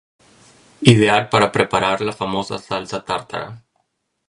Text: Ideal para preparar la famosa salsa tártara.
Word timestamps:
Ideal 0.83 1.29
para 1.29 1.51
preparar 1.51 2.01
la 2.01 2.11
famosa 2.21 2.57
salsa 2.57 3.03
tártara. 3.05 3.63